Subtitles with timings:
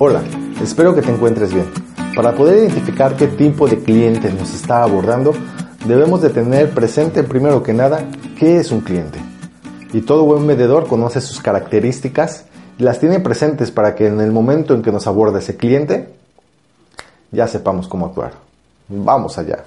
[0.00, 0.22] Hola,
[0.62, 1.66] espero que te encuentres bien.
[2.14, 5.32] Para poder identificar qué tipo de cliente nos está abordando,
[5.86, 8.08] debemos de tener presente primero que nada
[8.38, 9.18] qué es un cliente.
[9.92, 12.44] Y todo buen vendedor conoce sus características
[12.78, 16.14] y las tiene presentes para que en el momento en que nos aborda ese cliente,
[17.32, 18.34] ya sepamos cómo actuar.
[18.86, 19.64] Vamos allá.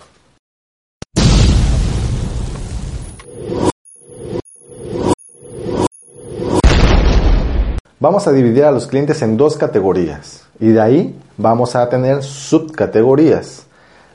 [8.01, 12.23] Vamos a dividir a los clientes en dos categorías y de ahí vamos a tener
[12.23, 13.67] subcategorías.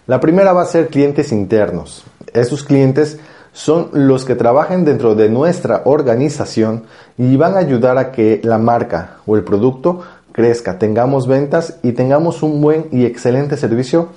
[0.08, 2.02] La primera va a ser clientes internos.
[2.32, 3.20] Esos clientes
[3.52, 6.82] son los que trabajan dentro de nuestra organización
[7.16, 11.92] y van a ayudar a que la marca o el producto crezca, tengamos ventas y
[11.92, 14.08] tengamos un buen y excelente servicio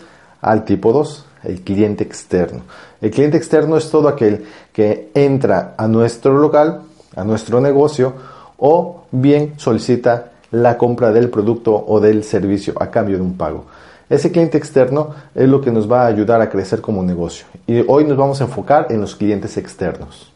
[0.41, 2.61] al tipo 2, el cliente externo.
[3.01, 6.81] El cliente externo es todo aquel que entra a nuestro local,
[7.15, 13.17] a nuestro negocio, o bien solicita la compra del producto o del servicio a cambio
[13.17, 13.65] de un pago.
[14.09, 17.45] Ese cliente externo es lo que nos va a ayudar a crecer como negocio.
[17.67, 20.31] Y hoy nos vamos a enfocar en los clientes externos.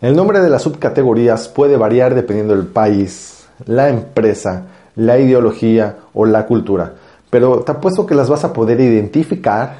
[0.00, 6.24] El nombre de las subcategorías puede variar dependiendo del país, la empresa, la ideología o
[6.24, 6.94] la cultura.
[7.28, 9.76] Pero te apuesto que las vas a poder identificar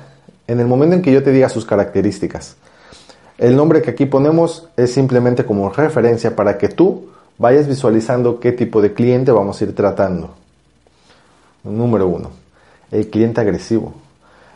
[0.47, 2.57] en el momento en que yo te diga sus características.
[3.39, 7.06] El nombre que aquí ponemos es simplemente como referencia para que tú
[7.39, 10.35] vayas visualizando qué tipo de cliente vamos a ir tratando.
[11.65, 12.31] Número uno,
[12.91, 13.95] el cliente agresivo.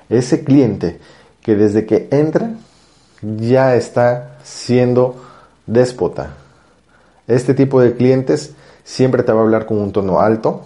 [0.09, 1.01] Ese cliente
[1.43, 2.53] que desde que entra
[3.23, 5.23] ya está siendo
[5.67, 6.35] déspota.
[7.27, 10.63] Este tipo de clientes siempre te va a hablar con un tono alto,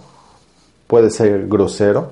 [0.87, 2.11] puede ser grosero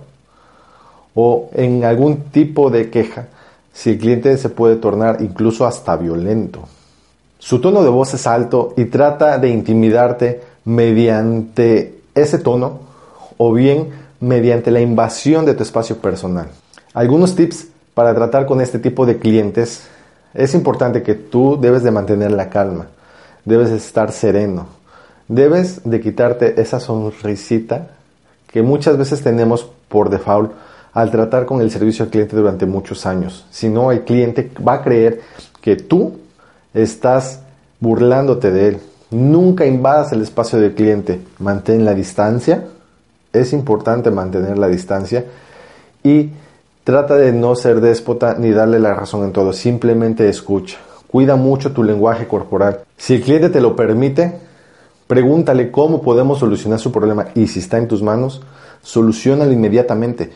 [1.16, 3.28] o en algún tipo de queja.
[3.72, 6.68] Si el cliente se puede tornar incluso hasta violento.
[7.44, 12.80] Su tono de voz es alto y trata de intimidarte mediante ese tono
[13.36, 13.90] o bien
[14.22, 16.48] mediante la invasión de tu espacio personal.
[16.94, 19.88] Algunos tips para tratar con este tipo de clientes
[20.34, 22.88] es importante que tú debes de mantener la calma,
[23.44, 24.68] debes de estar sereno,
[25.28, 27.90] debes de quitarte esa sonrisita
[28.48, 30.54] que muchas veces tenemos por default
[30.94, 33.46] al tratar con el servicio al cliente durante muchos años.
[33.52, 35.20] Si no, el cliente va a creer
[35.60, 36.23] que tú
[36.74, 37.42] estás
[37.80, 38.80] burlándote de él.
[39.12, 41.22] Nunca invadas el espacio del cliente.
[41.40, 42.66] Mantén la distancia.
[43.32, 45.26] Es importante mantener la distancia.
[46.04, 46.32] Y
[46.84, 49.54] trata de no ser déspota ni darle la razón en todo.
[49.54, 50.78] Simplemente escucha.
[51.08, 52.82] Cuida mucho tu lenguaje corporal.
[52.98, 54.34] Si el cliente te lo permite,
[55.06, 57.28] pregúntale cómo podemos solucionar su problema.
[57.36, 58.42] Y si está en tus manos,
[58.82, 60.32] solucionalo inmediatamente.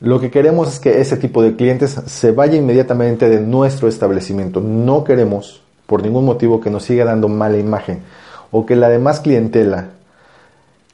[0.00, 4.60] Lo que queremos es que ese tipo de clientes se vaya inmediatamente de nuestro establecimiento.
[4.60, 8.02] No queremos por ningún motivo que nos siga dando mala imagen
[8.50, 9.86] o que la demás clientela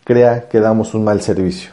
[0.05, 1.73] crea que damos un mal servicio.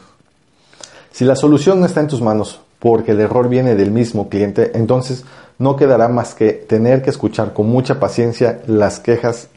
[1.11, 4.71] Si la solución no está en tus manos porque el error viene del mismo cliente,
[4.73, 5.23] entonces
[5.59, 9.49] no quedará más que tener que escuchar con mucha paciencia las quejas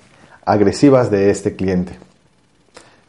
[0.45, 1.99] agresivas de este cliente.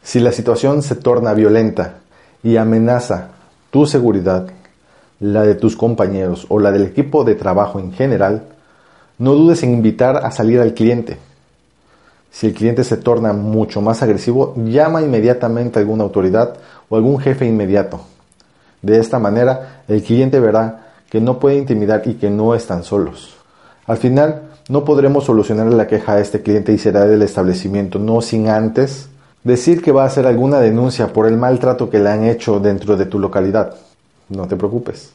[0.02, 1.96] Si la situación se torna violenta
[2.42, 3.32] y amenaza
[3.70, 4.46] tu seguridad,
[5.20, 8.55] la de tus compañeros o la del equipo de trabajo en general,
[9.18, 11.18] no dudes en invitar a salir al cliente.
[12.30, 16.54] Si el cliente se torna mucho más agresivo, llama inmediatamente a alguna autoridad
[16.88, 18.00] o algún jefe inmediato.
[18.82, 23.36] De esta manera, el cliente verá que no puede intimidar y que no están solos.
[23.86, 28.20] Al final, no podremos solucionar la queja a este cliente y será del establecimiento, no
[28.20, 29.08] sin antes
[29.44, 32.96] decir que va a hacer alguna denuncia por el maltrato que le han hecho dentro
[32.96, 33.76] de tu localidad.
[34.28, 35.10] No te preocupes.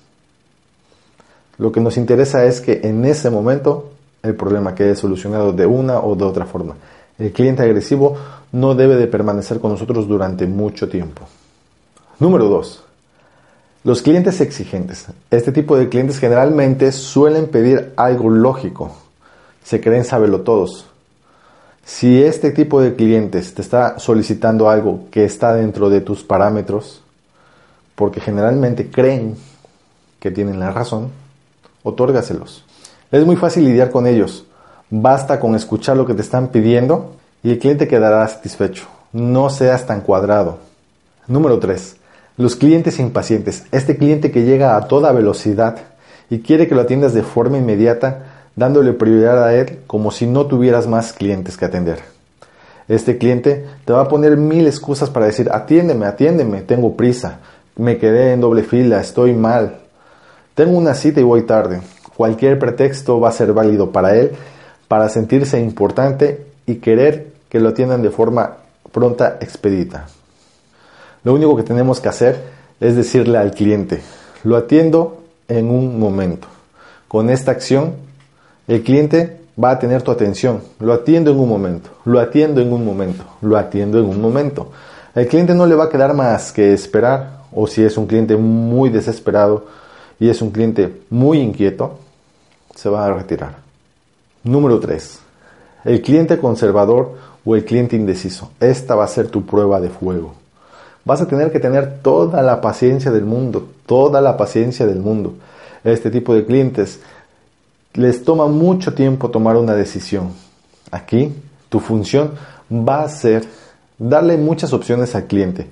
[1.61, 3.91] Lo que nos interesa es que en ese momento
[4.23, 6.73] el problema quede solucionado de una o de otra forma.
[7.19, 8.17] El cliente agresivo
[8.51, 11.21] no debe de permanecer con nosotros durante mucho tiempo.
[12.17, 12.83] Número 2.
[13.83, 15.05] Los clientes exigentes.
[15.29, 18.95] Este tipo de clientes generalmente suelen pedir algo lógico.
[19.63, 20.87] Se creen saberlo todos.
[21.85, 27.03] Si este tipo de clientes te está solicitando algo que está dentro de tus parámetros,
[27.93, 29.35] porque generalmente creen
[30.19, 31.20] que tienen la razón,
[31.83, 32.63] otórgaselos.
[33.11, 34.45] Es muy fácil lidiar con ellos.
[34.89, 37.13] Basta con escuchar lo que te están pidiendo
[37.43, 38.87] y el cliente quedará satisfecho.
[39.13, 40.59] No seas tan cuadrado.
[41.27, 41.97] Número 3.
[42.37, 43.65] Los clientes impacientes.
[43.71, 45.77] Este cliente que llega a toda velocidad
[46.29, 50.45] y quiere que lo atiendas de forma inmediata, dándole prioridad a él como si no
[50.45, 51.99] tuvieras más clientes que atender.
[52.87, 57.39] Este cliente te va a poner mil excusas para decir, atiéndeme, atiéndeme, tengo prisa,
[57.75, 59.80] me quedé en doble fila, estoy mal,
[60.55, 61.81] tengo una cita y voy tarde.
[62.15, 64.31] Cualquier pretexto va a ser válido para él
[64.87, 68.57] para sentirse importante y querer que lo atiendan de forma
[68.91, 70.07] pronta, expedita.
[71.23, 72.41] Lo único que tenemos que hacer
[72.79, 74.01] es decirle al cliente,
[74.43, 76.47] lo atiendo en un momento.
[77.07, 77.93] Con esta acción,
[78.67, 80.61] el cliente va a tener tu atención.
[80.79, 84.71] Lo atiendo en un momento, lo atiendo en un momento, lo atiendo en un momento.
[85.13, 88.35] El cliente no le va a quedar más que esperar, o si es un cliente
[88.35, 89.65] muy desesperado
[90.21, 91.97] y es un cliente muy inquieto,
[92.75, 93.55] se va a retirar.
[94.43, 95.19] Número 3.
[95.83, 98.51] El cliente conservador o el cliente indeciso.
[98.59, 100.35] Esta va a ser tu prueba de fuego.
[101.05, 105.33] Vas a tener que tener toda la paciencia del mundo, toda la paciencia del mundo.
[105.83, 106.99] Este tipo de clientes
[107.95, 110.33] les toma mucho tiempo tomar una decisión.
[110.91, 111.33] Aquí
[111.67, 112.33] tu función
[112.71, 113.43] va a ser
[113.97, 115.65] darle muchas opciones al cliente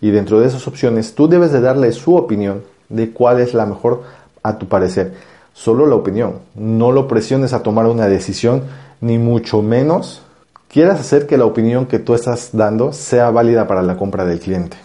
[0.00, 3.64] y dentro de esas opciones tú debes de darle su opinión de cuál es la
[3.64, 4.02] mejor
[4.42, 5.14] a tu parecer.
[5.54, 8.64] Solo la opinión, no lo presiones a tomar una decisión
[9.00, 10.22] ni mucho menos
[10.70, 14.38] quieras hacer que la opinión que tú estás dando sea válida para la compra del
[14.38, 14.76] cliente.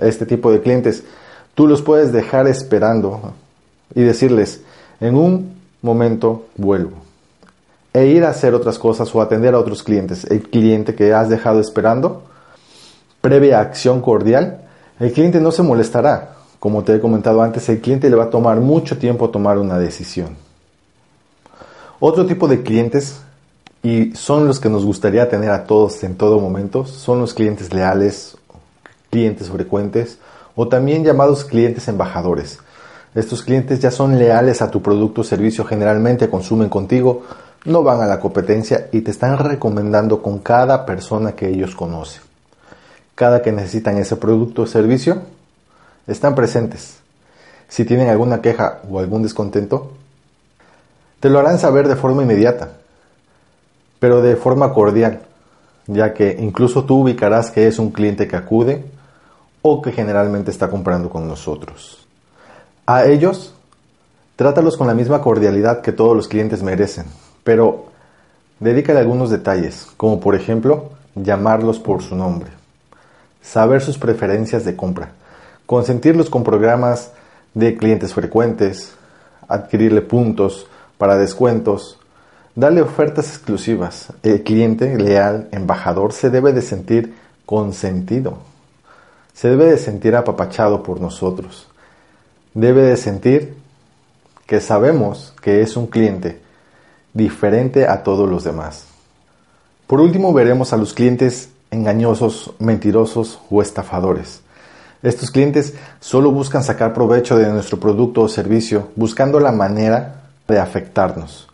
[0.00, 1.04] Este tipo de clientes
[1.54, 3.32] tú los puedes dejar esperando
[3.94, 4.62] y decirles,
[5.00, 6.96] en un momento vuelvo.
[7.92, 10.24] E ir a hacer otras cosas o atender a otros clientes.
[10.24, 12.24] El cliente que has dejado esperando,
[13.20, 14.62] previa acción cordial,
[14.98, 16.34] el cliente no se molestará.
[16.64, 19.78] Como te he comentado antes, el cliente le va a tomar mucho tiempo tomar una
[19.78, 20.34] decisión.
[22.00, 23.20] Otro tipo de clientes
[23.82, 27.74] y son los que nos gustaría tener a todos en todo momento, son los clientes
[27.74, 28.38] leales,
[29.10, 30.16] clientes frecuentes
[30.56, 32.60] o también llamados clientes embajadores.
[33.14, 37.24] Estos clientes ya son leales a tu producto o servicio, generalmente consumen contigo,
[37.66, 42.22] no van a la competencia y te están recomendando con cada persona que ellos conocen.
[43.14, 45.24] Cada que necesitan ese producto o servicio,
[46.06, 46.98] están presentes.
[47.68, 49.92] Si tienen alguna queja o algún descontento,
[51.20, 52.78] te lo harán saber de forma inmediata
[54.04, 55.20] pero de forma cordial,
[55.86, 58.84] ya que incluso tú ubicarás que es un cliente que acude
[59.62, 62.06] o que generalmente está comprando con nosotros.
[62.84, 63.54] A ellos,
[64.36, 67.06] trátalos con la misma cordialidad que todos los clientes merecen,
[67.44, 67.86] pero
[68.60, 72.50] dedícale algunos detalles, como por ejemplo llamarlos por su nombre,
[73.40, 75.12] saber sus preferencias de compra,
[75.66, 77.12] consentirlos con programas
[77.54, 78.94] de clientes frecuentes,
[79.48, 80.66] adquirirle puntos
[80.98, 81.98] para descuentos,
[82.56, 84.12] Dale ofertas exclusivas.
[84.22, 87.14] El cliente leal, embajador, se debe de sentir
[87.46, 88.38] consentido.
[89.32, 91.66] Se debe de sentir apapachado por nosotros.
[92.54, 93.56] Debe de sentir
[94.46, 96.40] que sabemos que es un cliente
[97.12, 98.86] diferente a todos los demás.
[99.88, 104.42] Por último, veremos a los clientes engañosos, mentirosos o estafadores.
[105.04, 110.58] Estos clientes solo buscan sacar provecho de nuestro producto o servicio buscando la manera de
[110.58, 111.46] afectarnos.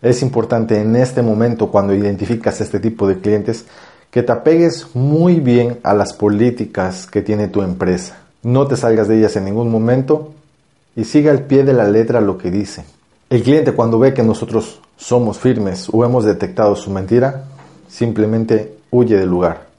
[0.00, 3.64] Es importante en este momento, cuando identificas este tipo de clientes,
[4.12, 8.18] que te apegues muy bien a las políticas que tiene tu empresa.
[8.44, 10.32] No te salgas de ellas en ningún momento
[10.94, 12.84] y siga al pie de la letra lo que dice.
[13.30, 17.46] El cliente cuando ve que nosotros somos firmes o hemos detectado su mentira,
[17.88, 19.71] simplemente huye del lugar.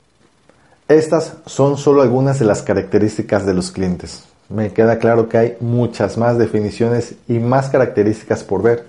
[0.93, 4.23] Estas son solo algunas de las características de los clientes.
[4.49, 8.85] Me queda claro que hay muchas más definiciones y más características por ver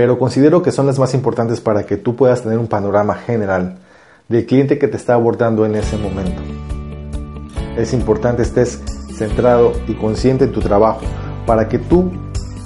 [0.00, 3.76] pero considero que son las más importantes para que tú puedas tener un panorama general
[4.30, 6.40] del cliente que te está abordando en ese momento.
[7.76, 8.80] Es importante estés
[9.14, 11.02] centrado y consciente en tu trabajo
[11.46, 12.10] para que tú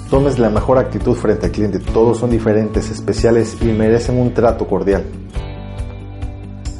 [0.09, 1.79] tomes la mejor actitud frente al cliente.
[1.79, 5.03] Todos son diferentes, especiales y merecen un trato cordial.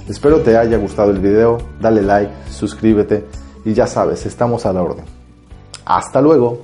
[0.08, 3.26] Espero te haya gustado el video, dale like, suscríbete
[3.66, 5.04] y ya sabes, estamos a la orden.
[5.84, 6.62] Hasta luego.